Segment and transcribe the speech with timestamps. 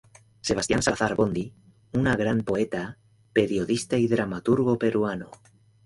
[0.49, 1.43] Sebastián Salazar Bondy,
[1.93, 2.97] una gran poeta,
[3.33, 5.29] periodista y dramaturgo peruano.